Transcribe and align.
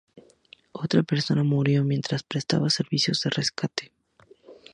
Otra 0.71 1.03
persona 1.03 1.43
murió 1.43 1.83
mientras 1.83 2.23
prestaba 2.23 2.71
servicios 2.71 3.21
de 3.21 3.29
rescate. 3.29 3.91